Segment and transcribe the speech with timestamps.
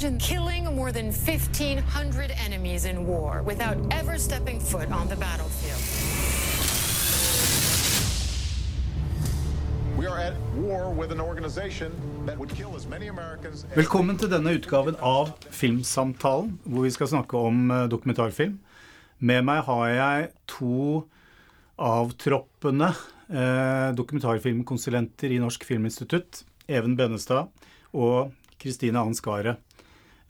[0.00, 5.76] Imagine killing more than 1,500 enemies in war without ever stepping foot on the battlefield.
[13.74, 18.56] Velkommen til denne utgaven av Filmsamtalen, hvor vi skal snakke om eh, dokumentarfilm.
[19.18, 21.04] Med meg har jeg to
[21.76, 22.94] avtroppende
[23.28, 26.46] eh, dokumentarfilmkonsulenter i Norsk Filminstitutt.
[26.68, 27.52] Even Bennestad
[27.92, 29.60] og Kristine Anskaret.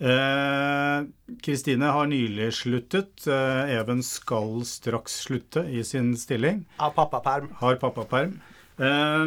[0.01, 3.27] Kristine har nylig sluttet.
[3.29, 6.63] Eh, Even skal straks slutte i sin stilling.
[6.81, 7.51] Av pappaperm.
[7.61, 8.39] Har pappaperm.
[8.81, 9.27] Eh,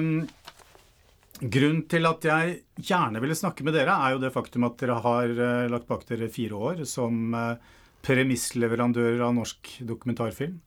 [1.44, 2.58] grunnen til at jeg
[2.90, 6.06] gjerne ville snakke med dere, er jo det faktum at dere har eh, lagt bak
[6.10, 7.56] dere fire år som eh,
[8.04, 10.58] premissleverandører av norsk dokumentarfilm.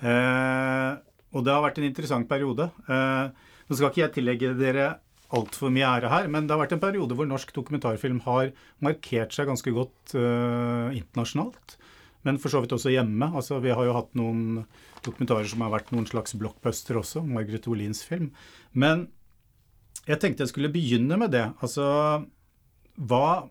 [0.00, 0.90] Eh,
[1.30, 2.70] og det har vært en interessant periode.
[2.90, 3.30] Eh,
[3.66, 4.92] nå skal ikke jeg tillegge dere
[5.36, 8.50] altfor mye ære her, men det har vært en periode hvor norsk dokumentarfilm har
[8.82, 11.76] markert seg ganske godt uh, internasjonalt.
[12.26, 13.30] Men for så vidt også hjemme.
[13.32, 14.64] Altså, vi har jo hatt noen
[15.06, 17.22] dokumentarer som har vært noen slags blockbuster også.
[17.24, 18.28] Margaret Olins film.
[18.76, 19.06] Men
[20.04, 21.46] jeg tenkte jeg skulle begynne med det.
[21.64, 21.86] Altså,
[23.00, 23.48] hva,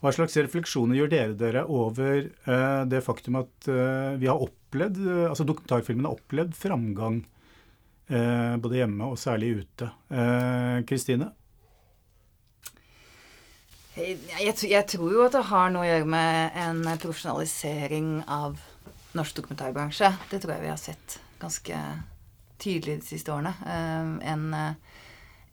[0.00, 5.00] hva slags refleksjoner gjør dere dere over uh, det faktum at uh, vi har opplevd
[5.28, 7.22] Altså dokumentarfilmen har opplevd framgang
[8.08, 9.90] både hjemme og særlig ute.
[10.08, 11.28] Eh, Kristine?
[13.98, 18.56] Jeg, jeg, jeg tror jo at det har noe å gjøre med en profesjonalisering av
[19.18, 20.12] norsk dokumentarbransje.
[20.30, 21.80] Det tror jeg vi har sett ganske
[22.62, 23.54] tydelig de siste årene.
[23.66, 24.74] Eh, En, eh,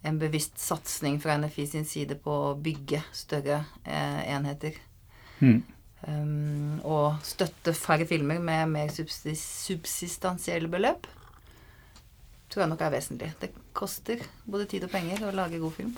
[0.05, 4.77] en bevisst satsing fra NFI sin side på å bygge større eh, enheter.
[5.39, 5.63] Mm.
[6.05, 11.07] Um, og støtte færre filmer med mer subsist subsistansielle beløp.
[12.49, 13.31] Tror jeg nok er vesentlig.
[13.41, 15.95] Det koster både tid og penger å lage god film.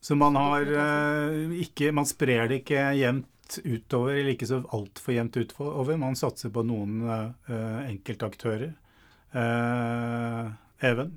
[0.00, 3.26] Så man har eh, ikke Man sprer det ikke jevnt
[3.66, 5.96] utover, eller ikke så altfor jevnt utover.
[5.98, 8.76] Man satser på noen uh, enkeltaktører.
[9.34, 10.52] Uh,
[10.86, 11.16] Even?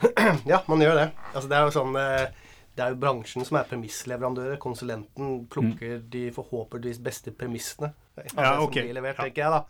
[0.48, 1.10] Ja, man gjør det.
[1.34, 4.56] Altså, det er jo sånn Det er jo bransjen som er premissleverandører.
[4.64, 7.92] Konsulenten plukker de forhåpentligvis beste premissene.
[8.16, 8.82] Ja, okay.
[8.82, 9.24] som blir levert, Ja.
[9.24, 9.64] tenker jeg, da.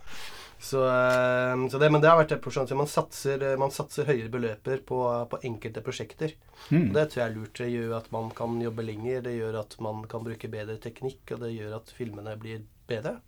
[0.64, 2.72] Så, eh, så det, men det har vært et.
[2.72, 6.32] Man satser, eh, man satser høyere beløper på, på enkelte prosjekter.
[6.70, 6.92] Mm.
[6.94, 7.54] Det tror jeg er lurt.
[7.58, 11.20] Det gjør at man kan jobbe lenger, det gjør at man kan bruke bedre teknikk,
[11.32, 13.18] og det gjør at filmene blir bedre.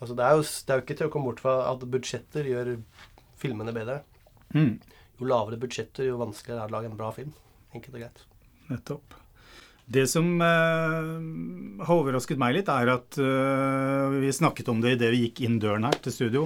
[0.00, 2.46] Altså Det er jo, det er jo ikke til å komme bort fra at budsjetter
[2.48, 2.72] gjør
[3.40, 4.00] filmene bedre.
[4.56, 4.80] Mm.
[5.20, 7.34] Jo lavere budsjetter, jo vanskeligere er det å lage en bra film.
[7.76, 8.22] Enkelt og greit.
[8.70, 9.18] Nettopp.
[9.90, 15.10] Det som eh, har overrasket meg litt, er at eh, vi snakket om det idet
[15.10, 16.44] vi gikk inn døren her til studio,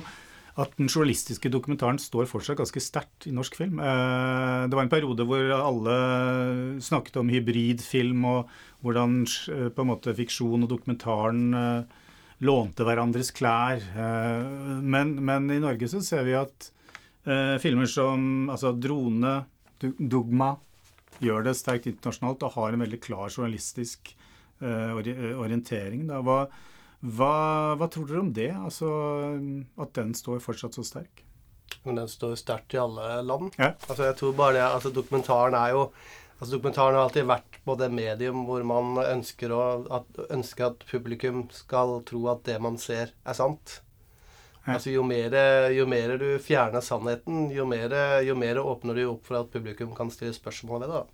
[0.55, 3.81] at den journalistiske dokumentaren står fortsatt ganske sterkt i norsk film.
[3.83, 5.97] Eh, det var en periode hvor alle
[6.85, 8.55] snakket om hybridfilm, og
[8.87, 12.03] hvordan eh, på en måte fiksjon og dokumentaren eh,
[12.45, 13.81] lånte hverandres klær.
[14.83, 16.67] Men, men i Norge så ser vi at
[17.63, 19.37] filmer som altså Drone,
[19.81, 20.51] Dogma,
[21.23, 24.15] gjør det sterkt internasjonalt og har en veldig klar journalistisk
[24.63, 26.09] uh, orientering.
[26.27, 26.41] Hva,
[27.05, 27.35] hva,
[27.79, 28.51] hva tror dere om det?
[28.57, 28.91] Altså,
[29.81, 31.25] at den står fortsatt så sterk?
[31.85, 33.55] Men den står sterkt i alle land.
[33.59, 33.75] Ja.
[33.89, 35.89] Altså jeg tror bare det, altså Dokumentaren er jo
[36.39, 39.65] altså Dokumentaren har alltid vært både det medium hvor man ønsker, å,
[39.99, 43.81] at, ønsker at publikum skal tro at det man ser, er sant.
[44.67, 45.35] Altså Jo mer,
[45.77, 47.93] jo mer du fjerner sannheten, jo mer,
[48.25, 51.03] jo mer åpner du opp for at publikum kan stille spørsmål ved det.
[51.03, 51.05] da.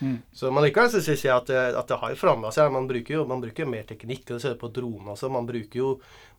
[0.00, 0.16] Mm.
[0.32, 2.72] Så man likevel så synes jeg at det, at det har jo forandra seg.
[2.72, 4.24] Man bruker jo man bruker mer teknikk.
[4.28, 5.30] Det ser du på drone også.
[5.32, 5.90] Man bruker jo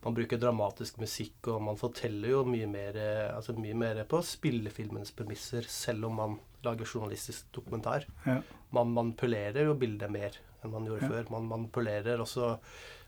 [0.04, 2.98] man bruker dramatisk musikk, og man forteller jo mye mer,
[3.34, 8.06] altså mye mer på spillefilmens premisser, selv om man lager journalistisk dokumentar.
[8.26, 8.40] Ja.
[8.74, 11.08] Man manipulerer jo bildet mer enn man gjorde Ja.
[11.10, 11.30] før.
[11.30, 12.58] Man manipulerer også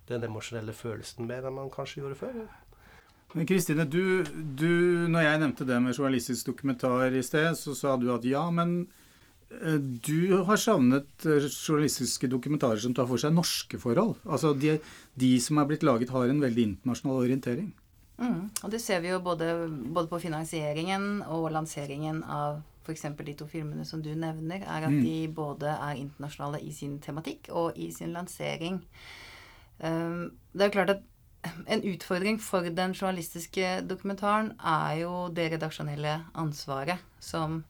[0.08, 2.42] den emosjonelle følelsen mer enn man kanskje gjorde før.
[3.32, 4.24] Men Kristine, du,
[4.58, 8.42] du, når jeg nevnte det med journalistisk dokumentar i sted, så sa du at ja,
[8.50, 8.88] men
[9.54, 14.16] eh, du har savnet eh, journalistiske dokumentarer som tar for seg norske forhold.
[14.26, 14.80] Altså de,
[15.14, 17.70] de som er blitt laget, har en veldig internasjonal orientering.
[18.20, 18.50] Mm.
[18.64, 19.46] Og det ser vi jo både,
[19.94, 23.06] både på finansieringen og lanseringen av f.eks.
[23.22, 25.04] de to filmene som du nevner, er at Mm.
[25.04, 28.82] de både er internasjonale i sin tematikk og i sin lansering.
[29.78, 31.02] Um, det er jo klart at
[31.42, 37.62] en utfordring for den journalistiske dokumentaren er jo det redaksjonelle ansvaret som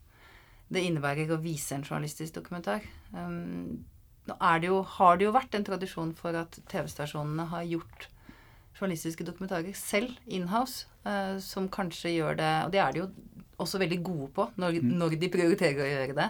[0.70, 2.84] det innebærer å vise en journalistisk dokumentar.
[3.14, 3.82] Um,
[4.28, 8.08] nå er det jo, har det jo vært en tradisjon for at TV-stasjonene har gjort
[8.76, 13.08] journalistiske dokumentarer selv inhouse, eh, som kanskje gjør det Og det er de jo
[13.60, 16.28] også veldig gode på når, når de prioriterer å gjøre det.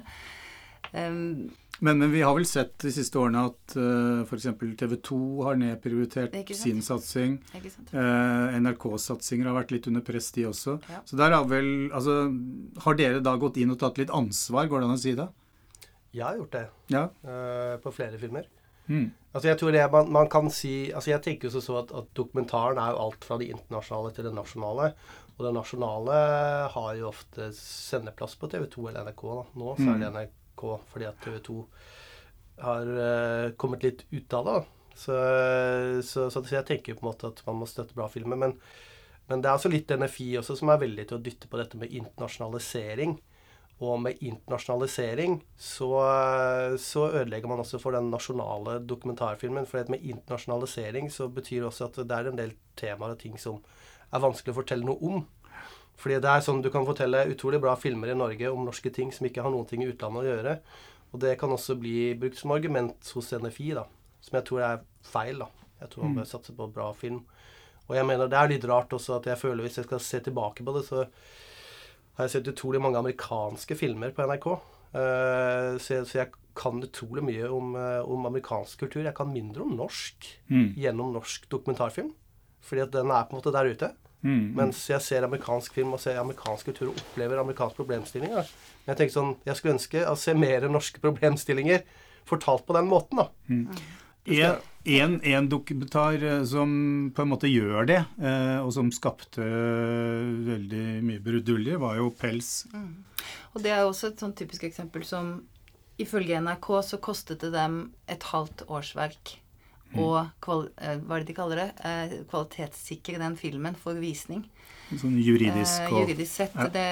[0.96, 1.50] Um,
[1.80, 4.46] Men, men, vi har vel sett de siste årene at uh, f.eks.
[4.80, 7.38] TV 2 har nedprioritert sin satsing.
[7.94, 10.76] Uh, NRK-satsinger har vært litt under press, de også.
[10.92, 11.00] Ja.
[11.08, 12.16] Så der har vel Altså,
[12.84, 15.28] har dere da gått inn og tatt litt ansvar, går det an å si det?
[16.12, 16.66] Jeg har gjort det.
[16.92, 17.04] Ja.
[17.24, 18.48] Uh, på flere filmer.
[18.90, 19.10] Mm.
[19.30, 22.08] Altså jeg tror det man, man, kan si altså Jeg tenker jo så at, at
[22.18, 24.88] dokumentaren er jo alt fra det internasjonale til det nasjonale.
[25.36, 26.16] Og det nasjonale
[26.74, 29.22] har jo ofte sendeplass på TV2 eller NRK.
[29.38, 29.44] Da.
[29.62, 30.34] Nå så er det NRK,
[30.92, 31.56] fordi at TV2
[32.60, 34.60] har uh, kommet litt ut av det.
[35.00, 35.16] Så,
[36.04, 38.36] så, så, jeg tenker på en måte at man må støtte bra filmer.
[38.36, 38.56] Men,
[39.30, 41.80] men det er altså litt NFI også som er veldig til å dytte på dette
[41.80, 43.16] med internasjonalisering.
[43.80, 45.88] Og med internasjonalisering så,
[46.76, 49.68] så, ødelegger man også for den nasjonale dokumentarfilmen.
[49.68, 53.40] For med internasjonalisering så betyr det også at det er en del temaer og ting
[53.40, 53.62] som
[54.10, 55.24] er vanskelig å fortelle noe om.
[56.00, 59.12] Fordi det er sånn Du kan fortelle utrolig bra filmer i Norge om norske ting
[59.12, 60.54] som ikke har noen ting i utlandet å gjøre.
[61.10, 63.84] Og det kan også bli brukt som argument hos NFI, da.
[64.24, 65.42] Som jeg tror er feil.
[65.42, 65.50] da.
[65.80, 66.32] Jeg tror man bør mm.
[66.32, 67.22] satse på bra film.
[67.88, 70.20] Og jeg mener det er litt rart også at jeg føler hvis jeg skal se
[70.28, 71.06] tilbake på det, så
[72.16, 74.46] har jeg sett utrolig mange amerikanske filmer på NRK.
[74.90, 79.04] Uh, så, jeg, så, jeg, kan utrolig mye om, uh, om, amerikansk kultur.
[79.06, 80.74] Jeg kan mindre om norsk mm.
[80.82, 82.10] gjennom norsk dokumentarfilm.
[82.66, 83.90] Fordi at den er på en måte der ute.
[84.20, 84.52] Mm.
[84.58, 88.50] Mens jeg ser amerikansk film og ser amerikansk kultur og opplever amerikanske problemstillinger.
[88.84, 91.84] Men jeg tenker sånn, jeg skulle ønske å se mer norske problemstillinger
[92.28, 93.22] fortalt på den måten.
[93.22, 93.28] da.
[93.48, 93.66] Mm.
[94.90, 96.70] En, en, dokumentar eh, som
[97.16, 102.68] på en måte gjør det, eh, og som skapte veldig mye brudulje, var jo 'Pels'.
[102.72, 103.04] Mm.
[103.54, 105.42] Og det er også et sånn typisk eksempel som
[106.00, 109.49] ifølge NRK så kostet det dem et halvt årsverk Mm.
[109.98, 111.68] Og eh, hva er det de kaller det?
[111.86, 114.44] Eh, kvalitetssikre den filmen for visning.
[114.90, 116.56] Sånn juridisk eh, og Juridisk sett.
[116.58, 116.68] Ja.
[116.70, 116.86] Det,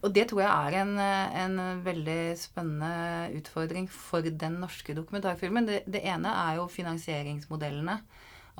[0.00, 5.68] og det tror jeg er en, en, veldig spennende utfordring for den norske dokumentarfilmen.
[5.68, 8.00] Det, det, ene er jo finansieringsmodellene.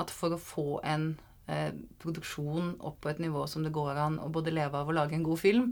[0.00, 1.12] At for å få en
[1.52, 1.70] eh,
[2.02, 5.16] produksjon opp på et nivå som det går an å både leve av og lage
[5.16, 5.70] en god film,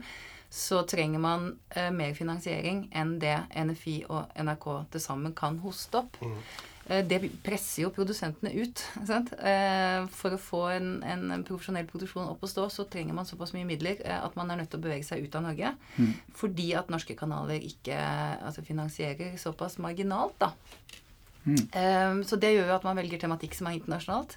[0.51, 1.47] så trenger man
[1.77, 6.19] eh, mer finansiering enn det NFI og NRK til sammen kan hoste opp.
[6.25, 6.41] Mm.
[6.91, 8.83] Eh, det presser jo produsentene ut.
[9.07, 9.33] Sant?
[10.17, 13.69] for å få en, en, profesjonell produksjon opp å stå, så trenger man såpass mye
[13.69, 15.73] midler eh, at man er nødt til å bevege seg ut av Norge.
[15.97, 16.11] Mm.
[16.37, 20.53] Fordi at norske kanaler ikke altså finansierer såpass marginalt, da.
[21.41, 22.19] Mm.
[22.29, 24.35] Så det gjør jo at man velger tematikk som er internasjonalt.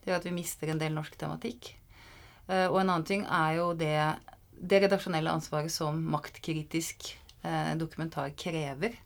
[0.00, 1.68] Det gjør at vi mister en del norsk tematikk.
[2.48, 3.92] Og en annen ting er jo det,
[4.56, 7.10] det redaksjonelle ansvaret som maktkritisk
[7.76, 8.96] dokumentar krever.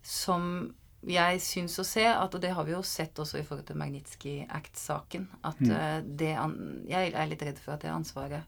[0.00, 0.70] Som
[1.06, 3.78] jeg syns å se at, og det har vi jo sett også i forhold til
[3.78, 5.74] Magnitsky Act-saken, at mm.
[5.76, 6.32] Eh, det
[6.90, 8.42] Jeg er litt redd for at det ansvaret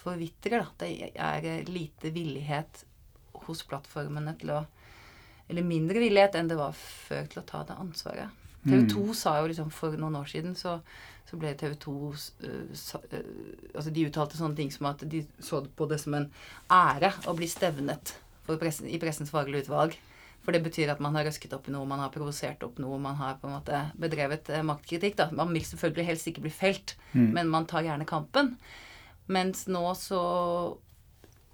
[0.00, 0.62] forvitrer.
[0.62, 0.86] Da.
[0.86, 2.84] Det er lite villighet
[3.46, 4.66] hos plattformene til å
[5.50, 8.30] Eller mindre villighet enn det var før til å ta det ansvaret.
[8.62, 9.14] TV 2 mm.
[9.18, 10.76] sa jo liksom for noen år siden så,
[11.26, 12.12] så ble TV 2 uh,
[12.44, 13.16] uh,
[13.74, 16.28] Altså de uttalte sånne ting som at de så på det som en
[16.70, 18.14] ære å bli stevnet
[18.60, 19.96] pressen, i Pressens faglige utvalg.
[20.50, 22.96] For det betyr at man har røsket opp i noe, man har provosert opp noe,
[22.98, 25.14] man har på en måte bedrevet eh, maktkritikk.
[25.20, 25.28] da.
[25.30, 27.28] Man vil selvfølgelig helst ikke bli felt, mm.
[27.36, 28.56] men man tar gjerne kampen.
[29.30, 30.22] Mens nå så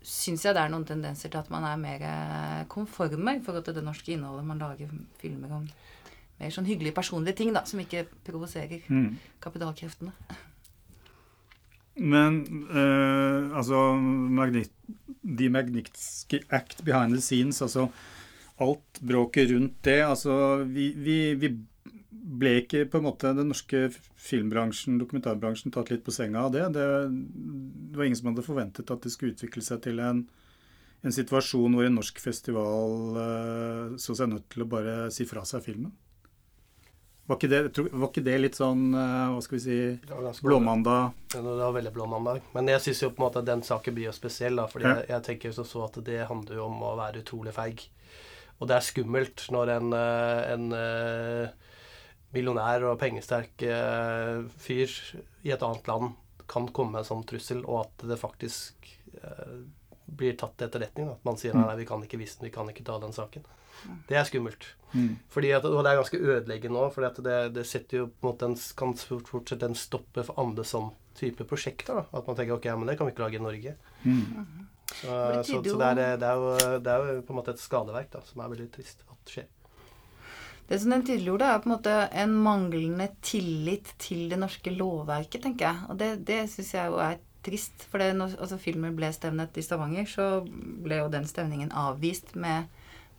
[0.00, 3.68] syns jeg det er noen tendenser til at man er mer eh, konforme i forhold
[3.68, 4.48] til det norske innholdet.
[4.48, 5.68] Man lager filmer om
[6.40, 9.12] mer sånn hyggelige personlige ting da, som ikke provoserer mm.
[9.44, 10.16] kapitalkreftene.
[12.00, 14.72] Men øh, altså Magnit,
[15.20, 17.90] The Magnitsky Act behind the scenes, altså
[18.56, 20.00] alt bråket rundt det.
[20.02, 21.52] Altså, vi, vi, vi,
[22.10, 23.86] ble ikke på en måte den norske
[24.18, 26.64] filmbransjen, dokumentarbransjen, tatt litt på senga av det.
[26.74, 26.86] det.
[27.06, 27.98] det.
[27.98, 30.24] var ingen som hadde forventet at det skulle utvikle seg til en,
[31.06, 35.44] en situasjon hvor en norsk festival uh, så seg nødt til å bare si fra
[35.46, 35.94] seg filmen.
[37.26, 39.78] Var ikke, det, var ikke det, litt sånn uh, hva skal vi si
[40.46, 41.14] blåmandag?
[41.34, 42.44] Ja, det var veldig blåmandag.
[42.54, 44.58] Men jeg syns jo på en måte at den saken blir jo spesiell.
[44.58, 44.98] da, fordi ja.
[45.00, 47.88] jeg, jeg, tenker jo så at det handler jo om å være utrolig feig.
[48.56, 51.72] Og det er skummelt når en, eh, en eh,
[52.36, 54.92] millionær og pengesterk eh, fyr
[55.44, 56.14] i et annet land
[56.46, 58.84] kan komme med en sånn trussel, og at det faktisk
[60.06, 61.08] blir tatt til etterretning.
[61.10, 63.14] At man sier nei, nei, vi kan ikke vise den, vi kan ikke ta den
[63.16, 63.42] saken.
[64.06, 64.68] Det er skummelt.
[64.92, 65.16] Mm.
[65.32, 68.30] Fordi at, og det er ganske ødeleggende òg, for det, det, setter jo på en
[68.30, 71.98] måte en, kan fortsette en stopper for andre sånn type prosjekter.
[71.98, 73.74] da, At man tenker ok, men det kan vi ikke lage i Norge.
[74.06, 74.68] Mm.
[74.86, 75.10] Så,
[75.42, 78.10] så, så det, er, det, er jo, det, er, jo, på en måte et skadeverk
[78.12, 79.48] da, som er veldig trist at skjer.
[80.66, 85.44] Det som den tydeliggjorde, er på en måte en manglende tillit til det norske lovverket,
[85.44, 85.90] tenker jeg.
[85.90, 87.86] Og det, det syns jeg jo er trist.
[87.90, 92.66] For når altså, filmen ble stevnet i Stavanger, så ble jo den stevningen avvist med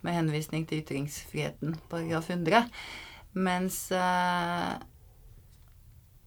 [0.00, 2.68] med henvisning til ytringsfriheten, paragraf 100.
[3.38, 4.74] Mens eh,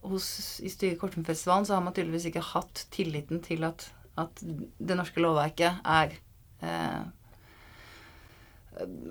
[0.08, 0.28] hos,
[0.60, 3.88] i styret i Kortfilmfestivalen så har man tydeligvis ikke hatt tilliten til at,
[4.20, 6.16] at det norske lovverket er
[6.62, 7.02] eh,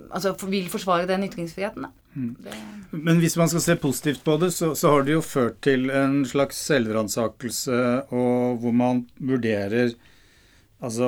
[0.09, 1.85] Altså vil forsvare den ytringsfriheten.
[1.85, 1.91] Da.
[2.17, 2.53] Det,
[2.91, 5.85] Men hvis man skal se positivt på det, så, så har det jo ført til
[5.93, 7.77] en slags selvransakelse,
[8.09, 9.93] og hvor man vurderer
[10.81, 11.07] Altså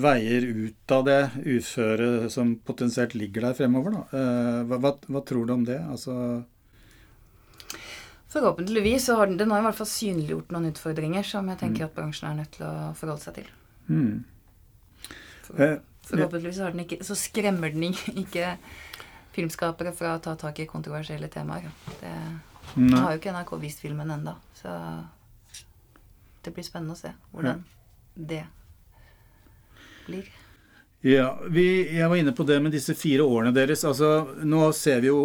[0.00, 4.04] veier ut av det uføret som potensielt ligger der fremover, da.
[4.16, 5.76] Eh, hva, hva, hva tror du om det?
[5.92, 6.14] Altså
[8.32, 11.86] forhåpentligvis så har den, den har i hvert fall synliggjort noen utfordringer som jeg tenker
[11.86, 13.48] at bransjen er nødt til å forholde seg til.
[13.88, 14.24] Mm.
[15.46, 15.78] For, Eh,
[16.10, 18.58] forhåpentligvis har den ikke, så skremmer den ikke-
[19.38, 21.68] filmskapere fra å ta tak i kontroversielle temaer.
[22.00, 22.12] Det,
[22.76, 23.00] Nei.
[23.00, 24.72] har jo ikke NRK vist filmen ennå, så
[26.42, 27.62] det blir spennende å se hvordan
[28.16, 28.44] det
[30.08, 30.26] blir.
[31.06, 33.84] Ja, vi, jeg var inne på det med disse fire årene deres.
[33.86, 35.20] Altså, nå ser vi jo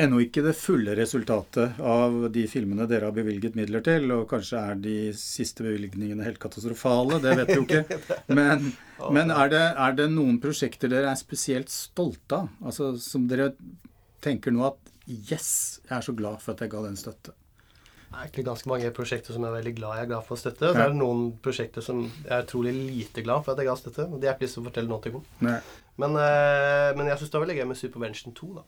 [0.00, 4.60] ennå ikke det fulle resultatet av de filmene dere har bevilget midler til, og kanskje
[4.60, 8.00] er de siste bevilgningene helt katastrofale, det vet vi jo ikke.
[8.38, 8.72] Men,
[9.12, 12.50] men er, det, er det noen prosjekter dere er spesielt stolte av?
[12.62, 13.52] Altså som dere
[14.22, 14.80] tenker nå at
[15.10, 17.32] Yes, jeg er så glad for at jeg ga den støtte.
[18.12, 20.36] Det er egentlig ganske mange prosjekter som jeg er veldig glad jeg er glad for
[20.36, 20.68] å støtte.
[20.68, 23.68] Og så er det noen prosjekter som jeg er utrolig lite glad for at jeg
[23.70, 24.06] ga støtte.
[24.06, 25.24] Og det har jeg ikke lyst til å fortelle noe om.
[25.48, 25.56] Nei.
[26.04, 28.64] Men, eh, men jeg syns det var veldig gøy med Supervention 2, da.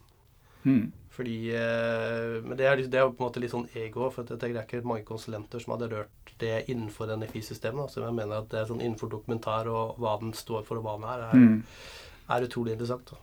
[0.65, 0.93] Hmm.
[1.15, 4.09] Fordi eh, Men det er, det er på en måte litt sånn ego.
[4.11, 7.93] For jeg tenker det er ikke mange konsulenter som hadde rørt det innenfor NFI-systemet.
[7.93, 10.89] Så jeg mener at det er sånn innenfor dokumentar og hva den står for og
[10.89, 12.27] hva den er, er, mm.
[12.35, 13.15] er utrolig interessant.
[13.15, 13.23] Da.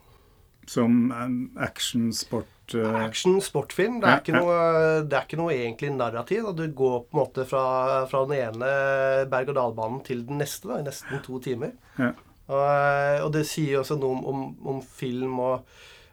[0.72, 2.96] Som um, action, sport uh...
[3.02, 4.00] Action, sportfilm.
[4.00, 4.58] Det er, Ja, noe,
[5.04, 6.48] det er ikke noe egentlig narrativ.
[6.48, 6.56] Da.
[6.62, 7.64] Du går på en måte fra,
[8.08, 8.74] fra den ene
[9.32, 11.76] berg-og-dal-banen til den neste da, i nesten to timer.
[12.00, 12.14] Ja.
[12.52, 14.46] Og, og det sier jo også noe om, om,
[14.76, 15.68] om film og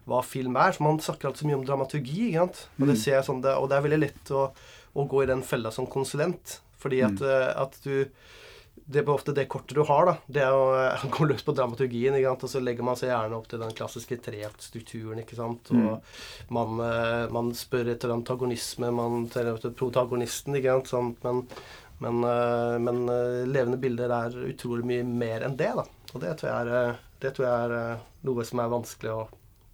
[0.09, 0.73] hva film er.
[0.73, 2.31] Så Man snakker alltid så mye om dramaturgi.
[2.31, 2.65] ikke sant?
[2.81, 3.03] Og det, Mm.
[3.05, 4.51] ser jeg sånn, det, og det er veldig lett å,
[4.97, 6.61] å gå i den fella som konsulent.
[6.79, 7.29] Fordi at, Mm.
[7.29, 8.09] eh, at du
[8.91, 10.17] det er ofte det kortet du har, da.
[10.31, 12.15] Det er å gå løs på dramaturgien.
[12.17, 12.45] Ikke sant?
[12.45, 15.19] Og så legger man seg gjerne opp til den klassiske treaktstrukturen.
[15.21, 15.65] ikke sant?
[15.71, 15.89] Mm.
[15.89, 16.03] Og
[16.51, 20.55] man, eh, man spør etter antagonisme, man ser etter protagonisten.
[20.57, 20.89] ikke sant?
[20.89, 21.47] Sånn, men
[22.01, 23.07] men, eh, men
[23.51, 25.73] levende bilder er utrolig mye mer enn det.
[25.75, 25.83] da.
[26.15, 29.29] Og det tror jeg er, det tror jeg er noe som er vanskelig, å,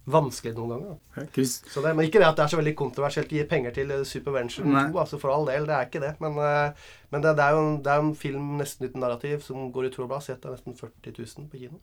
[0.05, 1.35] vanskelig noen ganger.
[1.41, 3.93] Så det, men ikke det at det er så veldig kontroversielt å gi penger til
[3.95, 5.65] eh, Supervention 2, altså for all del.
[5.65, 6.13] Det er ikke det.
[6.21, 9.45] Men, eh, men det, det, er jo en, det er en film nesten uten narrativ
[9.45, 10.25] som går i tro og blad.
[10.25, 11.81] Sett av nesten 40 000 på kino.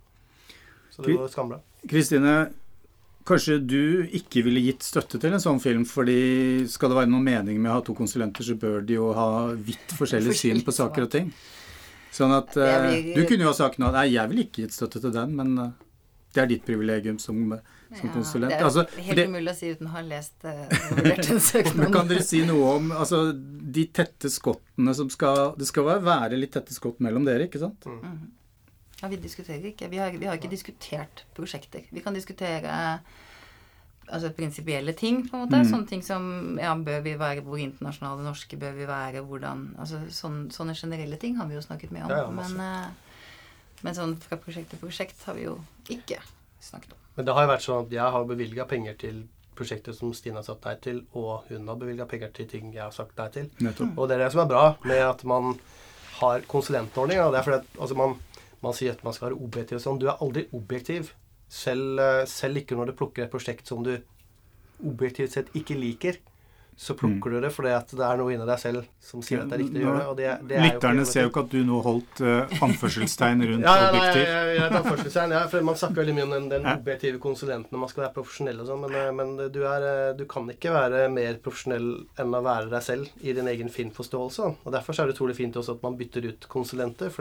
[0.93, 1.59] Så det går skambra.
[1.89, 2.37] Kristine,
[3.27, 3.83] kanskje du
[4.19, 7.73] ikke ville gitt støtte til en sånn film, fordi skal det være noen mening med
[7.73, 11.13] å ha to konsulenter, så bør de jo ha vidt forskjellig syn på saker og
[11.17, 11.33] ting.
[12.13, 15.01] Sånn at eh, Du kunne jo ha sagt noe Nei, jeg ville ikke gitt støtte
[15.01, 15.71] til den, men uh,
[16.37, 17.55] det er ditt privilegium som,
[17.99, 18.53] som konsulent.
[18.53, 21.95] det er Altså, jo helt det, umulig å si uten å ha lest uh, men
[21.95, 26.55] kan dere si noe om altså, de tette skottene som skal Det skal være litt
[26.55, 27.89] tette skott mellom dere, ikke sant?
[29.03, 29.89] Ja, vi diskuterer ikke.
[29.91, 31.89] Vi har, vi har ikke diskutert prosjekter.
[31.91, 32.77] Vi kan diskutere
[34.07, 35.63] altså prinsipielle ting, på en måte.
[35.63, 35.71] Mm.
[35.71, 40.03] Sånne ting som ja, bør vi være, hvor internasjonale norske bør vi være, hvordan Altså
[40.11, 42.15] sånne, sånne generelle ting har vi jo snakket mye om.
[42.15, 45.59] Ja, ja, men, eh, men sånn fra prosjekt til prosjekt har vi jo
[45.91, 46.21] ikke
[46.65, 46.99] snakket om.
[47.17, 49.23] Men det har jo vært sånn at jeg har bevilga penger til
[49.57, 52.85] prosjekter som Stine har sagt nei til, og hun har bevilga penger til ting jeg
[52.85, 53.51] har sagt nei til.
[53.61, 53.97] Nettopp.
[53.99, 55.57] Og det er det som er bra med at man
[56.21, 57.21] har konsulentordning.
[57.21, 58.17] og Det er fordi at altså man,
[58.65, 60.01] man sier at man skal være objektiv og sånn.
[60.01, 61.13] Du er aldri objektiv.
[61.53, 63.99] Selv, eh, selv ikke når du plukker et prosjekt som du
[64.89, 66.17] objektivt sett ikke liker.
[66.77, 69.51] Så plukker du det fordi at det er noe inni deg selv som sier at
[69.51, 70.05] det er riktig å gjøre.
[70.11, 73.67] Og det, det er Lytterne ser jo ikke at du nå holdt uh, anførselstegn rundt
[73.67, 74.23] ja, ja, objektiv.
[74.23, 77.85] ja, ja, tar ja, for Man snakker veldig mye om den, den objektive konsulenten, og
[77.85, 80.73] man skal være profesjonell og sånn, men, eh, men du, er, eh, du kan ikke
[80.75, 81.91] være mer profesjonell
[82.23, 84.49] enn å være deg selv i din egen filmforståelse.
[84.65, 87.13] Og Derfor så er det utrolig fint også at man bytter ut konsulenter,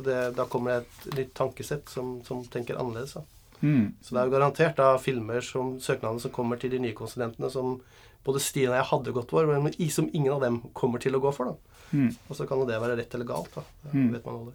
[0.00, 3.18] det, da kommer det et nytt tankesett som, som tenker annerledes.
[3.18, 3.26] Da.
[3.60, 3.94] Mm.
[4.00, 7.50] Så det er jo garantert da filmer som søknader som kommer til de nye konsulentene,
[7.52, 7.80] som
[8.24, 11.20] både stiene jeg hadde gått for, men i- som ingen av dem kommer til å
[11.20, 11.56] gå for.
[11.92, 12.14] Mm.
[12.28, 13.54] Og så kan jo det være rett eller galt.
[13.54, 13.62] da.
[13.84, 14.12] Det Mm.
[14.12, 14.52] vet man aldri.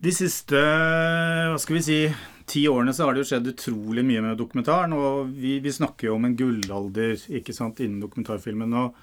[0.00, 2.14] De siste hva skal vi si,
[2.46, 4.92] ti årene så har det jo skjedd utrolig mye med dokumentaren.
[4.94, 8.72] Og vi, vi snakker jo om en gullalder ikke sant, innen dokumentarfilmen.
[8.74, 8.94] og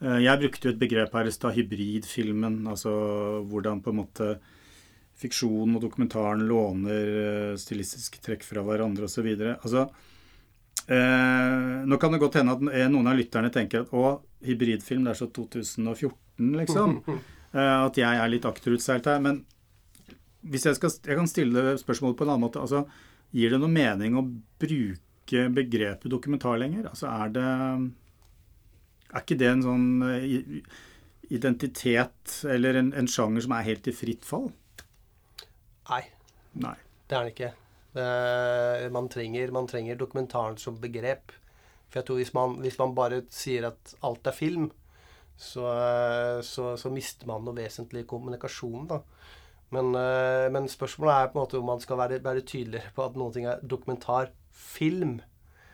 [0.00, 2.62] eh, Jeg brukte jo et begrep her i stad, hybridfilmen.
[2.70, 4.38] Altså hvordan på en måte
[5.18, 9.26] fiksjonen og dokumentaren låner eh, stilistiske trekk fra hverandre osv.
[9.58, 9.88] Altså,
[10.88, 15.14] eh, nå kan det godt hende at noen av lytterne tenker at å, hybridfilm det
[15.14, 17.02] er så 2014, liksom.
[17.48, 19.22] Eh, at jeg er litt akterutseilt her.
[19.24, 19.38] Men
[20.48, 22.60] hvis jeg, skal, jeg kan stille spørsmålet på en annen måte.
[22.60, 22.84] altså
[23.34, 24.24] Gir det noe mening å
[24.60, 26.90] bruke begrepet dokumentar lenger?
[26.90, 27.46] Altså er det
[29.08, 30.60] Er ikke det en sånn eh,
[31.32, 34.50] identitet eller en, en sjanger som er helt i fritt fall?
[35.88, 36.02] Nei,
[36.60, 36.76] Nei.
[37.08, 37.50] det er den ikke.
[37.94, 41.32] Det, man, trenger, man trenger dokumentaren som begrep.
[41.88, 44.68] For jeg tror hvis man, hvis man bare sier at alt er film,
[45.38, 45.64] så,
[46.42, 48.88] så, så mister man noe vesentlig i kommunikasjonen.
[48.90, 49.00] da.
[49.74, 53.04] Men, eh, men, spørsmålet er på en måte om man skal være, være tydeligere på
[53.04, 55.18] at noe er dokumentarfilm.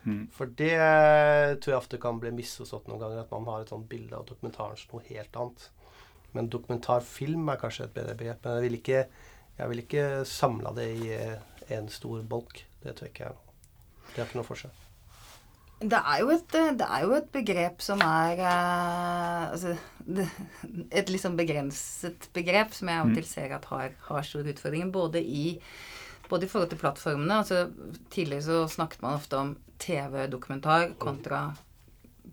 [0.05, 0.27] Mm.
[0.35, 0.75] For det
[1.65, 4.27] tror jeg ofte kan bli misforstått noen ganger, at man har et sånt bilde av
[4.29, 5.69] dokumentaren som noe helt annet.
[6.35, 8.43] Men dokumentarfilm er kanskje et bedre begrep.
[8.45, 9.03] Men jeg vil ikke,
[9.61, 11.15] jeg vil ikke samla det i
[11.73, 12.65] en stor bolk.
[12.83, 13.55] Det tror jeg ikke er noe.
[14.11, 14.81] Det har ikke noe for seg.
[15.85, 19.75] Det er, jo et, det er jo et begrep som er uh, altså,
[20.07, 20.29] det,
[20.95, 24.93] Et sånn begrenset begrep som jeg av og til ser at har, har store utfordringer.
[24.95, 25.59] Både i,
[26.31, 27.43] både i forhold til plattformene.
[27.43, 27.67] altså
[28.15, 31.49] Tidligere så snakket man ofte om TV-dokumentar kontra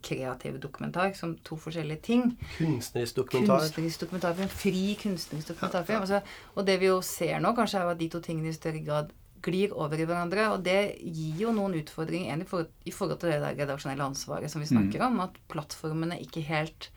[0.01, 2.37] kreativ dokumentar som to forskjellige ting.
[2.57, 3.59] Kunstnerisk dokumentar.
[3.59, 4.49] Kunstnerisk dokumentarfilm.
[4.49, 5.99] Fri kunstnerisk dokumentarfilm.
[5.99, 6.21] Ja, ja.
[6.21, 8.81] Altså, og det vi jo ser nå, kanskje er at de to tingene i større
[8.85, 9.11] grad
[9.43, 10.47] glir over i hverandre.
[10.53, 14.09] Og det gir jo noen utfordringer igjen i forhold, i forhold til det der redaksjonelle
[14.11, 15.07] ansvaret som vi snakker mm.
[15.07, 15.21] om.
[15.27, 16.89] At plattformene ikke helt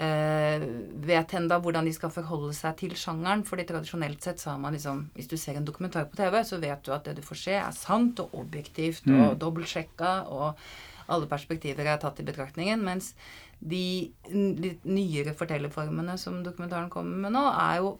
[0.00, 0.66] uh,
[1.10, 3.44] vet enda hvordan de skal forholde seg til sjangeren.
[3.46, 6.60] fordi tradisjonelt sett så har man liksom Hvis du ser en dokumentar på TV, så
[6.62, 9.20] vet du at det du får se, er sant og objektivt mm.
[9.20, 10.54] og dobbeltsjekka, og
[11.10, 12.84] alle perspektiver er tatt i betraktningen.
[12.86, 13.14] Mens
[13.60, 17.98] de litt nyere fortellerformene som dokumentaren kommer med nå, er jo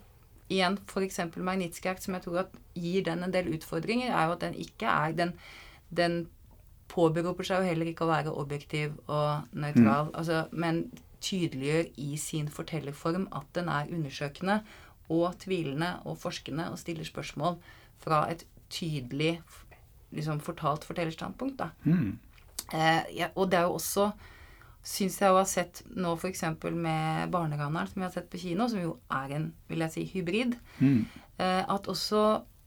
[0.51, 1.19] igjen f.eks.
[1.37, 4.91] Magnitsky Act, som jeg tror gir den en del utfordringer, er jo at den ikke
[4.91, 5.33] er Den,
[5.89, 6.17] den
[6.91, 10.15] påberoper seg jo heller ikke å være objektiv og nøytral, mm.
[10.19, 10.85] altså, men
[11.21, 14.61] tydeliggjør i sin fortellerform at den er undersøkende
[15.11, 17.59] og tvilende og forskende og stiller spørsmål
[18.01, 19.35] fra et tydelig
[20.11, 21.61] liksom fortalt fortellerstandpunkt.
[21.83, 22.17] Mm.
[22.73, 24.09] Eh, ja, og det er jo også
[24.81, 26.43] syns jeg å ha sett nå f.eks.
[26.73, 30.05] med 'Barneraneren', som vi har sett på kino, som jo er en vil jeg si,
[30.15, 31.01] hybrid, mm.
[31.37, 32.23] eh, at også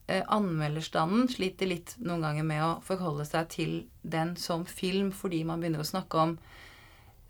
[0.07, 3.72] eh, anmelderstanden sliter litt noen ganger med å forholde seg til
[4.03, 6.37] den som film, fordi man begynner å snakke om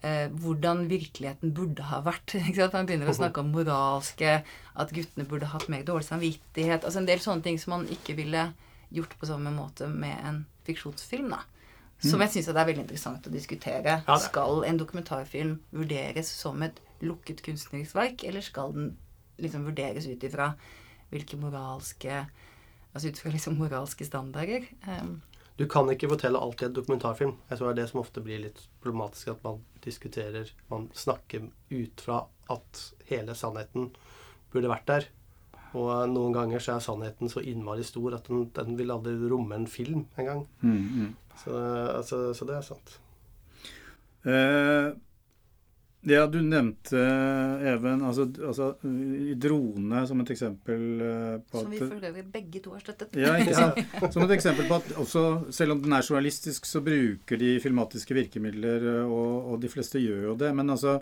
[0.04, 2.36] eh, hvordan virkeligheten burde ha vært.
[2.76, 4.42] Man begynner å snakke om moralske
[4.74, 6.84] At guttene burde hatt mer dårlig samvittighet.
[6.84, 8.48] altså En del sånne ting som man ikke ville
[8.90, 11.30] gjort på samme måte med en fiksjonsfilm.
[11.30, 11.44] da.
[12.10, 13.98] Som jeg syns er veldig interessant å diskutere.
[14.06, 18.90] Ja, skal en dokumentarfilm vurderes som et lukket kunstnerisk verk, eller skal den
[19.42, 20.52] liksom vurderes ut ifra
[21.12, 22.24] hvilke moralske
[22.94, 24.68] Altså ut fra liksom moralske standarder?
[24.86, 25.16] Um,
[25.58, 27.32] du kan ikke fortelle alt i en dokumentarfilm.
[27.50, 31.48] Jeg tror det er det som ofte blir litt problematisk, at man diskuterer Man snakker
[31.70, 33.92] ut fra at hele sannheten
[34.54, 35.08] burde vært der.
[35.74, 39.58] Og noen ganger så er sannheten så innmari stor at den, den vil aldri romme
[39.58, 40.44] en film engang.
[40.62, 41.08] Mm, mm.
[41.42, 41.56] Så,
[41.96, 42.94] altså, så, det er sant.
[44.24, 44.92] Eh,
[46.04, 47.00] ja, du nevnte,
[47.64, 48.68] Even, altså, altså
[49.40, 53.16] drone som et eksempel eh, på at Som vi føler øvrig begge to har støttet.
[53.18, 53.80] Ja, ikke sant?
[54.14, 58.14] Som et eksempel på at også, selv om den er journalistisk, så bruker de filmatiske
[58.14, 60.52] virkemidler, eh, og, og de fleste gjør jo det.
[60.54, 60.98] Men altså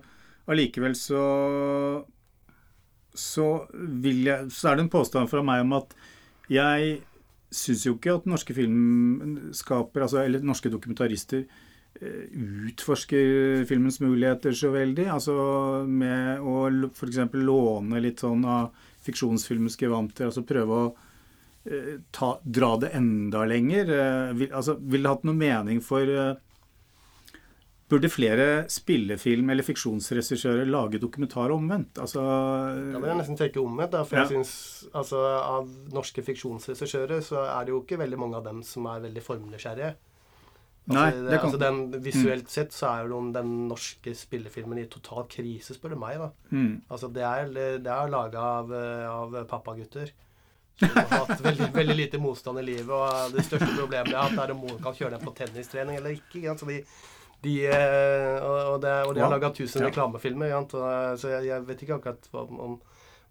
[0.51, 1.23] allikevel så
[3.15, 3.49] så,
[4.03, 5.93] jeg, så er det en påstand fra meg om at
[6.53, 7.01] jeg
[7.53, 11.45] syns jo ikke at norske filmskaper, altså, eller norske dokumentarister,
[12.01, 12.25] eh,
[12.71, 15.07] utforsker filmens muligheter så veldig.
[15.13, 15.35] Altså
[15.89, 17.21] med å f.eks.
[17.37, 18.73] låne litt sånn av
[19.05, 20.31] fiksjonsfilmens gevanter.
[20.31, 20.87] Altså prøve å
[21.69, 23.93] eh, ta, dra det enda lenger.
[23.99, 26.09] Eh, vil, altså, vil det hatt noe mening for
[27.93, 31.99] Burde flere spillefilm- eller fiksjonsregissører lage dokumentar omvendt?
[32.01, 33.99] Altså, da vil jeg nesten tenke omvendt.
[34.09, 34.23] For ja.
[34.23, 34.55] jeg synes,
[34.97, 39.05] altså, Av norske fiksjonsregissører så er det jo ikke veldig mange av dem som er
[39.05, 39.93] veldig formnysgjerrige.
[40.89, 41.47] Altså, Nei, det kan...
[41.47, 42.53] altså, den, visuelt mm.
[42.57, 46.19] sett så er jo den norske spillefilmen i total krise, spør du meg.
[46.19, 46.33] da.
[46.51, 46.75] Mm.
[46.89, 48.73] Altså, Det er, det er laga av,
[49.13, 50.11] av pappagutter.
[50.81, 52.91] Som har hatt veldig, veldig, lite motstand i livet.
[52.91, 56.17] Og det største problemet er at er om moren kan kjøre dem på tennistrening eller
[56.17, 56.57] ikke.
[56.59, 56.81] Så de,
[57.43, 60.53] de, eh, og, det, og, de har laga 1000 reklamefilmer.
[60.55, 62.79] Eh, så jeg, jeg, vet ikke akkurat hva man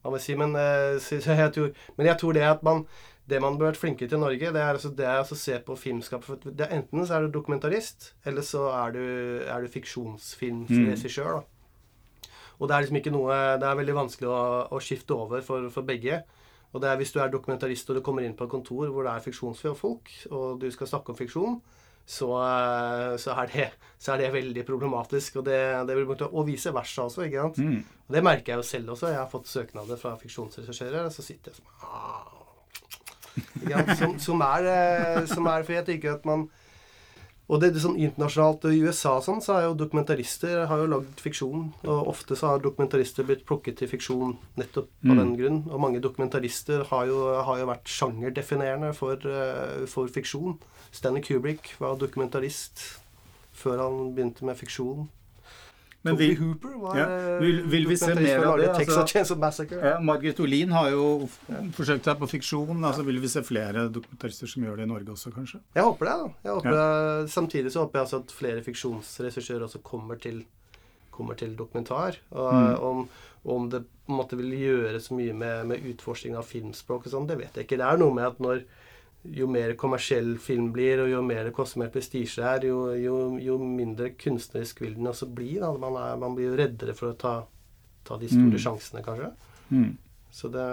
[0.02, 0.40] hva man sier.
[0.40, 2.86] Men, eh, jeg tror, men jeg tror det at man
[3.32, 5.56] det man bør vært flinkere til i Norge, det er, altså, det altså å se
[5.64, 9.04] på filmskap Enten så er du dokumentarist, eller så er du,
[9.46, 11.38] er du fiksjonsfilmregissør.
[11.40, 12.32] Mm.
[12.60, 15.70] Og det er liksom ikke noe Det er veldig vanskelig å, å skifte over for,
[15.74, 16.20] for, begge.
[16.74, 19.08] Og det er hvis du er dokumentarist og du kommer inn på et kontor hvor
[19.08, 21.58] det er fiksjonsfolk, og du skal snakke om fiksjon,
[22.12, 25.40] så, eh, så, er det, så, er det, veldig problematisk.
[25.40, 27.26] Og, det, det vil, og vice versa også.
[27.28, 27.62] ikke sant?
[27.64, 27.80] Mm.
[28.08, 29.12] Og det merker jeg jo selv også.
[29.14, 32.38] Jeg har fått søknader fra fiksjonsregissører, så sitter jeg som ah,
[33.96, 36.50] som, som, er, eh, som er For jeg tenker at man
[37.52, 41.20] og det er sånn internasjonalt I USA sånn, så er jo dokumentarister har jo lagd
[41.20, 41.66] fiksjon.
[41.84, 45.20] Og ofte så har dokumentarister blitt plukket til fiksjon nettopp av mm.
[45.20, 45.60] den grunn.
[45.68, 50.56] Og mange dokumentarister har jo, har jo vært sjangerdefinerende for, uh, for fiksjon.
[50.96, 52.86] Stanley Kubrick var dokumentarist
[53.52, 55.10] før han begynte med fiksjon.
[56.02, 57.08] Men Toby Hooper var ja,
[57.40, 58.70] vil, vil, vi se mer av det?
[58.74, 61.04] Altså, ja, Margaret Olin har jo
[61.78, 62.80] forsøkt seg på fiksjon.
[62.88, 65.62] altså Vil vi se flere dokumentarister som gjør det i Norge også, kanskje?
[65.78, 66.16] Jeg håper det.
[66.24, 66.32] da.
[66.48, 66.88] Jeg håper ja.
[66.88, 67.30] det.
[67.36, 70.42] Samtidig så håper jeg altså at flere fiksjonsregissører også kommer til,
[71.14, 72.18] kommer til dokumentar.
[72.32, 72.74] Og, mm.
[72.90, 73.08] om,
[73.46, 77.14] om, det på en måte vil gjøre så mye med, med utforskning av filmspråk og
[77.14, 77.78] sånn, det vet jeg ikke.
[77.84, 78.66] Det er noe med at når
[79.24, 83.18] jo mer kommersiell film blir, og jo mer det koster mer prestisje er, jo, jo,
[83.42, 85.54] jo, mindre kunstnerisk vil den også bli.
[85.62, 87.36] Man, er, man, blir jo reddere for å ta,
[88.08, 88.62] ta de store mm.
[88.66, 89.32] sjansene, kanskje.
[89.70, 89.92] Mm.
[90.34, 90.68] Så det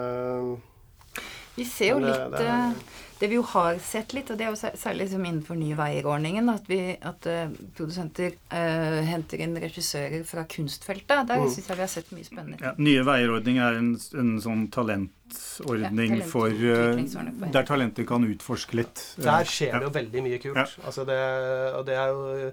[1.58, 4.38] Vi ser jo det, litt det, er, eh, det, vi jo har sett litt, og
[4.38, 9.42] det er jo særlig liksom innenfor Nye Veier-ordningen, at, vi, at uh, produsenter uh, henter
[9.42, 11.26] inn regissører fra kunstfeltet.
[11.28, 11.50] Der mm.
[11.54, 12.60] syns jeg vi har sett mye spennende.
[12.62, 13.92] Ja, Nye Veier-ordning er en,
[14.22, 19.06] en sånn talentordning ja, for uh, Der talenter kan utforske litt.
[19.18, 20.62] Der skjer det jo veldig mye kult.
[20.62, 20.68] Ja.
[20.86, 21.22] Altså det,
[21.74, 22.52] og det er jo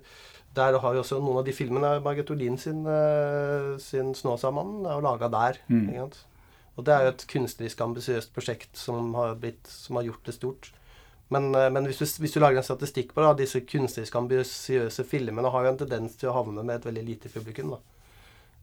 [0.55, 2.85] der har vi også noen av de filmene Margit Olin sin,
[3.83, 5.59] sin 'Snåsamannen' er jo laga der.
[5.67, 6.07] Mm.
[6.75, 10.35] Og det er jo et kunstnerisk ambisiøst prosjekt som har, blitt, som har, gjort det
[10.35, 10.71] stort.
[11.33, 15.05] Men, uh, men hvis, du, hvis, du, lager en statistikk på det, disse kunstnerisk ambisiøse
[15.07, 17.75] filmene har jo en tendens til å havne med et veldig lite publikum.
[17.77, 17.81] da.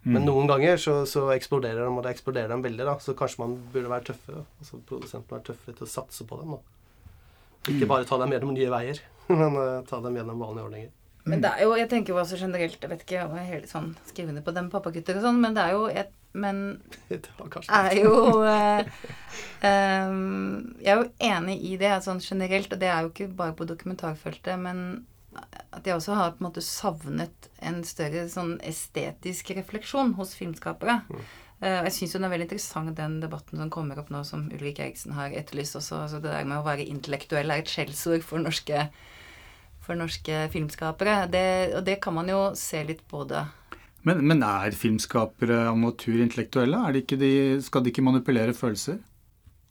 [0.03, 0.17] Mm.
[0.17, 2.87] Men noen ganger så, så, eksploderer de, og det eksploderer de veldig.
[2.89, 4.45] da, Så kanskje man burde være tøffere.
[4.61, 6.57] altså Produsenten være tøffere til å satse på dem.
[6.57, 7.71] da.
[7.71, 8.99] Ikke bare ta dem gjennom nye veier,
[9.31, 10.99] men uh, ta dem gjennom vanlige ordninger.
[11.31, 13.53] Men det er jo, jeg tenker jo også generelt, jeg vet ikke, om jeg er
[13.53, 16.81] helt sånn skrivende på dem pappagutter og sånn, men det er jo et, Men
[17.13, 18.81] er jo uh,
[19.69, 23.57] um, Jeg er jo enig i det sånn generelt, og det er jo ikke bare
[23.59, 25.05] på dokumentarfeltet, men
[25.73, 30.99] at jeg også har på en måte savnet en større sånn estetisk refleksjon hos filmskapere.
[31.09, 31.23] Mm.
[31.63, 34.83] Uh, jeg syns den er veldig interessant, den debatten som kommer opp nå, som Ulrik
[34.83, 36.03] Eriksen har etterlyst også.
[36.05, 38.89] Altså det der med å være intellektuell er et skjellsord for norske,
[39.85, 41.23] for norske filmskapere.
[41.33, 41.47] Det,
[41.79, 43.47] og det kan man jo se litt på det.
[44.09, 46.81] Men, men er filmskapere av natur intellektuelle?
[46.97, 48.99] De de, skal de ikke manipulere følelser?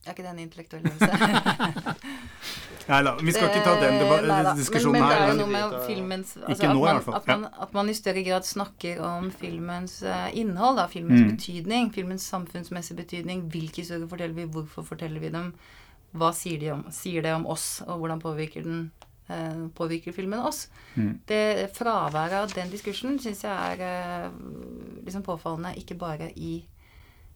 [0.05, 1.09] Er ikke det en intellektuell øvelse?
[2.91, 5.19] Nei da, vi skal ikke ta den Neida, diskusjonen men, men her.
[5.19, 7.17] det er jo noe med filmens altså, Ikke nå, i hvert fall.
[7.19, 11.29] At man, at man, i større grad snakker om filmens uh, innhold, da, filmens mm.
[11.35, 13.45] betydning, filmens samfunnsmessige betydning.
[13.53, 15.53] Hvilke historier forteller vi, hvorfor forteller vi dem?
[16.17, 18.89] Hva sier, de om, sier det om oss, og hvordan påvirker, den,
[19.77, 20.65] påvirker filmen oss?
[20.95, 21.19] Mm.
[21.27, 24.35] Det Fraværet av den diskursen syns jeg er uh,
[25.05, 26.61] liksom påfallende, ikke bare i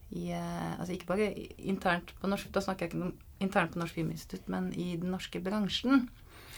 [0.09, 3.79] i, eh, altså ikke bare internt på norsk, Da snakker jeg ikke om internt på
[3.79, 6.09] Norsk Filminstitutt, men i den norske bransjen.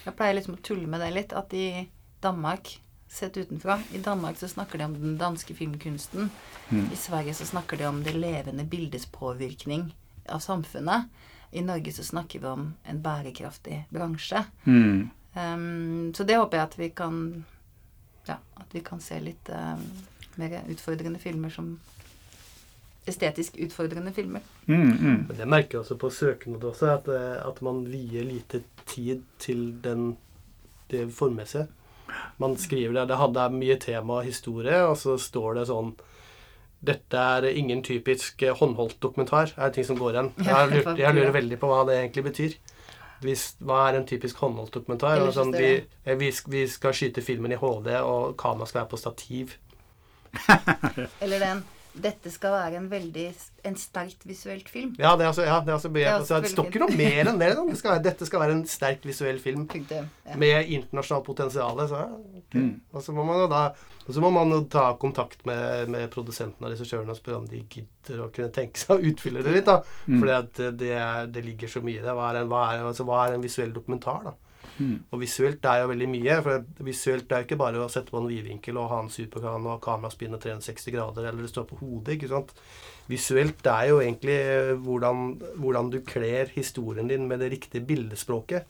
[0.05, 1.87] Jeg pleier liksom å tulle med det litt, at i
[2.21, 3.79] Danmark sett utenfra.
[3.93, 6.29] I Danmark så snakker de om den danske filmkunsten.
[6.69, 6.91] Mm.
[6.91, 9.93] I Sverige så snakker de om det levende bildets påvirkning
[10.29, 11.07] av samfunnet.
[11.51, 14.43] I Norge så snakker vi om en bærekraftig bransje.
[14.65, 15.09] Mm.
[15.37, 17.17] Um, så det håper jeg at vi kan
[18.27, 19.83] Ja, at vi kan se litt um,
[20.35, 21.77] mer utfordrende filmer som
[23.07, 24.43] estetisk utfordrende filmer.
[24.65, 25.19] Mm, mm.
[25.29, 29.69] Men jeg merker også på søknad også at, eh, at, man vier lite tid til
[29.83, 30.17] den,
[30.91, 31.67] det formmessige.
[32.37, 35.95] Man skriver der det hadde mye tema og historie, og så står det sånn
[36.87, 40.33] dette er ingen typisk eh, håndholdt dokumentar, er det ting som går igjen.
[40.45, 42.57] Jeg lurer, jeg lurer veldig på hva det egentlig betyr.
[43.23, 45.23] Hvis, hva er en typisk håndholdsdokumentar?
[45.33, 45.71] Sånn, vi,
[46.05, 49.57] eh, vi, vi, skal skyte filmen i HD, og kameraet skal være på stativ.
[51.23, 51.63] Eller den
[52.01, 53.25] dette skal være en veldig
[53.67, 54.93] en sterkt visuelt film.
[54.99, 56.97] Ja, det er altså, ja, det er altså, det er altså det står ikke noe
[56.97, 57.51] mer enn det.
[57.57, 60.03] det skal, dette skal være en sterkt visuell film ja.
[60.39, 61.83] med internasjonalt potensial.
[61.89, 62.03] Så,
[62.39, 62.63] okay.
[62.63, 62.73] mm.
[62.93, 63.67] Og så må man jo da
[64.07, 67.59] så må man jo ta kontakt med, med produsenten og regissøren og spørre om de
[67.67, 69.67] gidder å kunne tenke seg å utfylle det litt.
[69.67, 70.19] da, mm.
[70.21, 70.31] For
[70.79, 70.99] det,
[71.33, 72.13] det, ligger så mye i det.
[72.15, 74.29] Hva er, en, hva, er, altså, hva er en visuell dokumentar?
[74.29, 74.35] da?
[74.77, 74.97] Mm.
[75.11, 76.37] Og visuelt er jo veldig mye.
[76.45, 79.65] For visuelt er jo ikke bare å sette på en vidvinkel og ha en superkan
[79.65, 82.17] og kameraspinne 360 grader, eller det står på hodet.
[82.17, 82.53] ikke sant?
[83.09, 84.37] Visuelt er jo egentlig
[84.85, 88.67] hvordan, hvordan du kler historien din med det riktige bildespråket.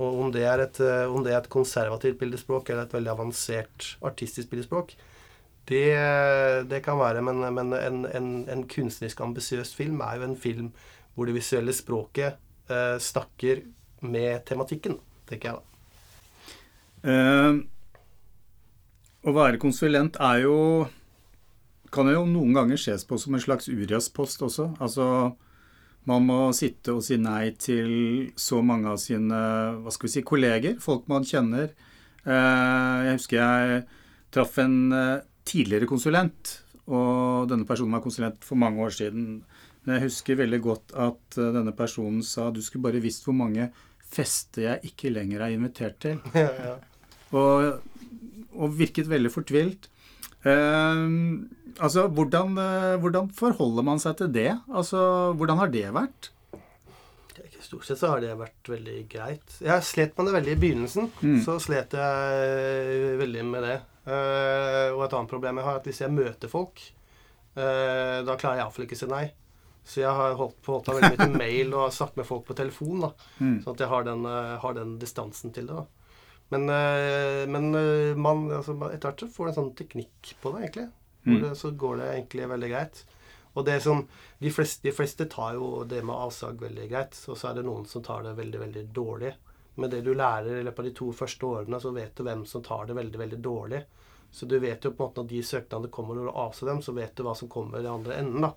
[0.00, 0.78] Og om det, er et,
[1.12, 4.94] om det er et konservativt bildespråk eller et veldig avansert artistisk bildespråk,
[5.68, 5.84] det,
[6.70, 7.22] det kan være.
[7.22, 10.72] Men, men en, en, en, kunstnerisk ambisiøs film er jo en film
[11.14, 12.40] hvor det visuelle språket
[12.72, 13.60] eh, snakker
[14.00, 14.96] med tematikken
[15.30, 15.62] tenker jeg da.
[17.12, 17.60] Eh,
[19.22, 20.58] å være konsulent er jo
[21.92, 24.70] Kan jo noen ganger ses på som en slags Urias-post også.
[24.80, 25.06] Altså
[26.08, 29.38] man må sitte og si nei til så mange av sine
[29.82, 31.68] hva skal vi si, kolleger, folk man kjenner.
[32.24, 33.84] Eh, jeg husker jeg
[34.34, 36.56] traff en eh, tidligere konsulent,
[36.88, 39.28] og denne personen var konsulent for mange år siden.
[39.84, 43.38] Men jeg husker veldig godt at eh, denne personen sa du skulle bare visst hvor
[43.38, 43.70] mange
[44.12, 46.20] fester jeg ikke lenger er invitert til.
[46.36, 46.76] Ja, ja.
[47.32, 47.80] Og,
[48.52, 49.88] og virket veldig fortvilt.
[50.44, 51.04] Eh,
[51.78, 54.50] altså, hvordan, eh, hvordan forholder man seg til det?
[54.68, 55.00] Altså,
[55.38, 56.32] hvordan har det vært?
[57.62, 59.54] Stort sett så har det vært veldig greit.
[59.62, 61.06] Jeg slet med det veldig i begynnelsen.
[61.46, 63.76] Så slet jeg veldig med det.
[64.02, 66.82] Eh, og et annet problem jeg har, er at hvis jeg møter folk,
[67.54, 69.24] eh, da klarer jeg iallfall ikke å si nei.
[69.84, 72.44] Så jeg har holdt på å meg veldig mye til mail og snakket med folk
[72.46, 73.00] på telefon.
[73.06, 73.10] da,
[73.64, 75.74] Sånn at jeg har den, eh, har den distansen til det.
[75.74, 75.86] da.
[76.52, 80.52] Men, eh, men eh, man, altså, etter hvert så får du en sånn teknikk på
[80.52, 80.88] det, egentlig.
[81.24, 81.40] Mm.
[81.42, 83.04] det, så går det egentlig veldig greit.
[83.52, 84.02] Og det som,
[84.38, 87.66] de fleste, de fleste tar jo det med avsag veldig greit, og så er det
[87.66, 89.32] noen som tar det veldig, veldig dårlig.
[89.74, 92.46] Men det du lærer i løpet av de to første årene, så vet du hvem
[92.48, 93.82] som tar det veldig, veldig dårlig.
[94.32, 96.80] Så du vet jo på en måte når de søknadene kommer når du avser dem,
[96.84, 98.52] så vet du hva som kommer i andre enden, da.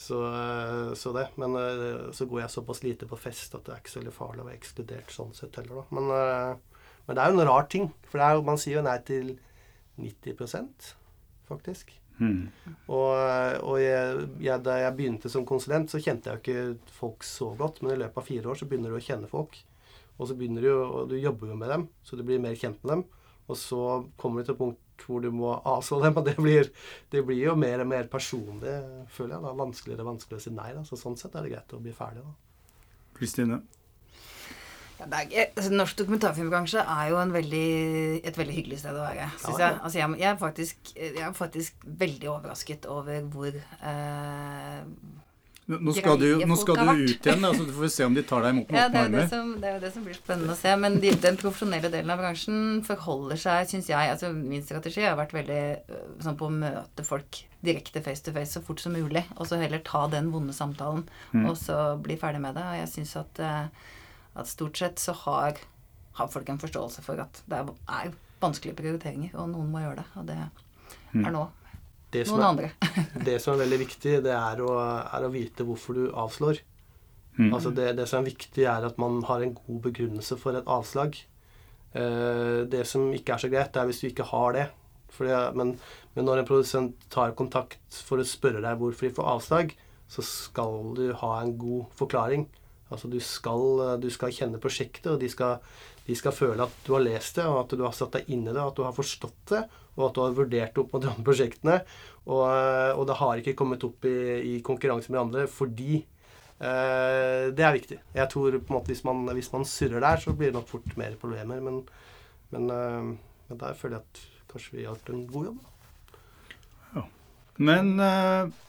[0.00, 1.26] Så, eh, så det.
[1.34, 4.16] Men eh, så går jeg såpass lite på fest at det er ikke så veldig
[4.16, 5.98] farlig å være ekskludert sånn sett heller, da.
[5.98, 7.90] Men, eh, men det er jo en rar ting.
[8.08, 9.34] For det jo, man sier jo nei til
[10.00, 10.94] 90
[11.50, 11.92] faktisk.
[12.92, 13.12] Og,
[13.64, 17.50] og jeg, jeg, da jeg begynte som konsulent, så kjente jeg jo ikke folk så
[17.58, 17.82] godt.
[17.82, 19.58] Men i løpet av fire år så begynner du å kjenne folk.
[20.16, 22.80] Og så begynner du, og du jobber jo med dem, så du blir mer kjent
[22.84, 23.04] med dem.
[23.50, 23.84] Og så
[24.20, 26.70] kommer du til et punkt hvor du må avslå dem, og det blir,
[27.12, 28.76] det blir jo mer og mer personlig,
[29.16, 29.44] føler jeg.
[29.46, 30.70] da, Vanskeligere og vanskeligere å si nei.
[30.76, 32.24] da, Så sånn sett er det greit å bli ferdig.
[32.24, 32.80] da.
[33.18, 33.60] Kristine?
[35.00, 37.68] Ja, er, altså, norsk dokumentarfilmbransje er jo en veldig,
[38.26, 39.16] et veldig hyggelig sted å være.
[39.22, 39.28] Ja.
[39.32, 39.78] jeg.
[39.80, 44.82] Altså, jeg, jeg, er faktisk, jeg er faktisk veldig overrasket over hvor eh,
[45.70, 48.24] Nå skal du, nå skal du ut igjen, da, så du får se om de
[48.26, 49.28] tar deg imot med Ja, åpne det er, jo det, armer.
[49.30, 50.72] som, det er jo det som blir spennende å se.
[50.82, 55.18] Men de, den profesjonelle delen av bransjen forholder seg, syns jeg altså Min strategi har
[55.20, 58.96] vært veldig øh, sånn på å møte folk direkte face to face så fort som
[58.96, 59.22] mulig.
[59.36, 61.04] Og så heller ta den vonde samtalen,
[61.44, 62.64] og så bli ferdig med det.
[62.66, 63.94] Og jeg syns at, eh,
[64.40, 65.60] at stort sett så har,
[66.18, 70.06] har folk en forståelse for at det er, vanskelige prioriteringer, og noen må gjøre det.
[70.16, 71.42] Og det er nå
[72.10, 72.92] Det som noen er, andre.
[73.28, 76.64] det som er veldig viktig, det er å, er å vite hvorfor du avslår.
[77.48, 80.66] Altså det, det som er viktig, er at man har en god begrunnelse for et
[80.68, 81.16] avslag.
[81.96, 84.66] Eh, det som ikke er så greit, det er hvis du ikke har det.
[85.14, 85.72] Fordi, men,
[86.14, 89.72] men når en produsent tar kontakt for å spørre deg hvorfor de får avslag,
[90.10, 92.46] så skal du ha en god forklaring.
[92.90, 95.60] Altså du skal, du skal kjenne prosjektet, og de skal,
[96.06, 98.46] de skal føle at du har lest det, og at du har satt deg inn
[98.46, 99.62] i det, og at du har forstått det,
[99.96, 101.76] og at du har vurdert det opp mot de andre prosjektene.
[102.26, 102.44] Og,
[102.98, 104.16] og det har ikke kommet opp i,
[104.52, 107.98] i konkurranse med andre fordi eh, Det er viktig.
[108.14, 110.68] Jeg tror på en måte hvis man, hvis man surrer der, så blir det nok
[110.70, 111.62] fort mer problemer.
[111.64, 111.82] Men,
[112.54, 113.10] men, eh,
[113.48, 116.18] men der føler jeg at kanskje vi har gjort en god jobb.
[116.96, 117.06] Ja.
[117.70, 118.60] Men eh,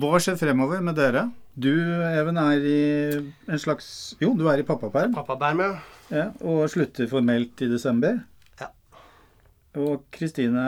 [0.00, 1.28] hva skjer fremover med dere?
[1.54, 2.80] Du, Even, er i
[3.50, 5.72] en slags Jo, du er i pappaperm Pappaperm, ja.
[6.14, 8.20] ja, og slutter formelt i desember.
[8.60, 8.68] Ja.
[9.82, 10.62] Og Kristine,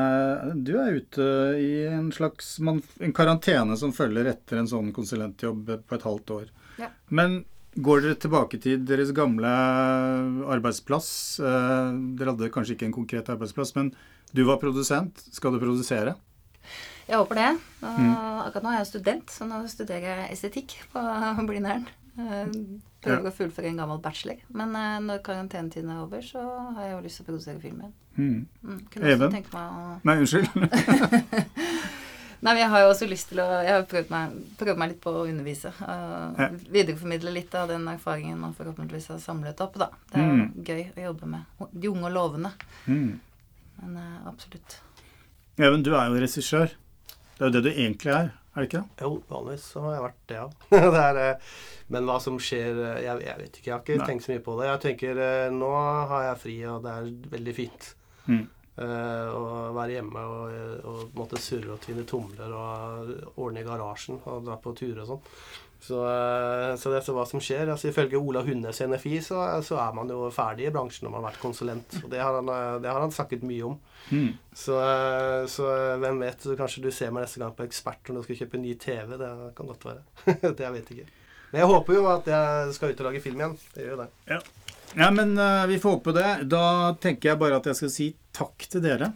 [0.58, 1.28] du er ute
[1.62, 6.34] i en slags man, en karantene som følger etter en sånn konsulentjobb på et halvt
[6.38, 6.50] år.
[6.82, 6.90] Ja.
[7.14, 9.52] Men går dere tilbake til deres gamle
[10.52, 11.08] arbeidsplass?
[11.40, 13.94] Eh, dere hadde kanskje ikke en konkret arbeidsplass, men
[14.34, 15.24] du var produsent.
[15.32, 16.16] Skal du produsere?
[17.08, 17.48] Jeg håper det.
[17.82, 21.02] Og Akkurat nå er jeg student, så nå studerer jeg estetikk på
[21.48, 21.86] Blindern.
[22.18, 22.48] Eh,
[23.02, 24.38] Prøver å fullføre en gammel bachelor.
[24.54, 26.42] Men eh, når karantenetiden er over, så
[26.76, 27.94] har jeg jo lyst til å produsere film igjen.
[28.12, 28.46] Mm.
[28.62, 30.48] Mm, kunne også tenke meg å Nei, unnskyld.
[32.42, 34.90] Nei, men jeg har jo også lyst til å Jeg har prøvd meg, prøvd meg
[34.92, 35.70] litt på å undervise.
[35.78, 39.78] Uh, videreformidle litt av den erfaringen man forhåpentligvis har samlet opp.
[39.78, 39.88] da.
[40.10, 40.48] Det er Mm.
[40.66, 42.50] gøy å jobbe med de unge og lovende.
[42.90, 43.20] Mm.
[43.82, 44.80] Men uh, absolutt.
[45.58, 46.74] Even, du er jo regissør.
[47.42, 49.02] Det er jo det du egentlig er, er det ikke det?
[49.02, 50.44] Jo, vanligvis så har jeg vært det, ja.
[50.94, 51.48] det er, eh,
[51.90, 53.66] men hva som skjer eh, jeg, jeg vet ikke.
[53.66, 54.06] Jeg har ikke Nei.
[54.12, 54.68] tenkt så mye på det.
[54.68, 55.70] Jeg tenker eh, nå
[56.12, 57.88] har jeg fri, og det er veldig fint.
[58.28, 58.44] Mm.
[58.72, 59.40] Uh, å
[59.76, 60.54] være hjemme og,
[60.88, 65.10] og måtte surre og tvinne tomler og ordne i garasjen og dra på turer og
[65.10, 65.26] sånn.
[65.82, 67.66] Så, eh, så det er så hva som skjer.
[67.72, 71.14] altså Ifølge Ola Hundes i NFI så, så er man jo ferdig i bransjen når
[71.14, 71.96] man har vært konsulent.
[72.04, 73.74] Og det har han, eh, det har han snakket mye om.
[74.12, 74.28] Mm.
[74.54, 75.66] Så, eh, så
[76.02, 78.62] hvem vet, så kanskje du ser meg neste gang på Ekspert når du skal kjøpe
[78.62, 79.18] ny TV.
[79.18, 80.06] Det kan godt være.
[80.56, 81.08] det jeg vet ikke.
[81.52, 83.58] Men jeg håper jo at jeg skal ut og lage film igjen.
[83.74, 84.10] Det gjør jo det.
[84.30, 84.42] Ja.
[85.02, 86.30] ja, men uh, vi får håpe det.
[86.48, 86.64] Da
[87.02, 89.10] tenker jeg bare at jeg skal si takk til dere.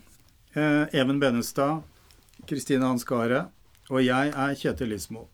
[0.52, 1.86] Uh, Even Benestad,
[2.44, 3.46] Kristine Hanskare
[3.86, 5.28] og jeg er Kjetil Lismo.